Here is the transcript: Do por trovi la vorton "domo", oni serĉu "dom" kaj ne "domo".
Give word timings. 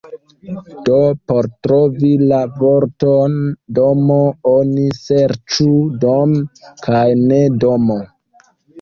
Do 0.87 0.95
por 1.31 1.47
trovi 1.67 2.09
la 2.31 2.39
vorton 2.63 3.37
"domo", 3.81 4.19
oni 4.55 4.89
serĉu 5.05 5.71
"dom" 6.09 6.37
kaj 6.91 7.09
ne 7.25 7.43
"domo". 7.65 8.05